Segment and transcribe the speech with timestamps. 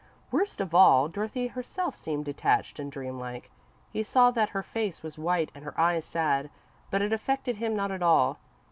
[0.31, 3.51] Worst of all, Dorothy herself seemed detached and dream like.
[3.91, 6.49] He saw that her face was white and her eyes sad,
[6.89, 8.39] but it affected him not at all.